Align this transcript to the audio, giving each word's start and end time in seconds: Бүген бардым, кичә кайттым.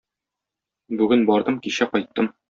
Бүген 1.01 1.25
бардым, 1.31 1.59
кичә 1.67 1.89
кайттым. 1.93 2.31